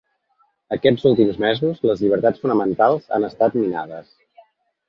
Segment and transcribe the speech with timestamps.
[0.77, 4.13] Aquests últims mesos, les llibertats fonamentals han estat minades.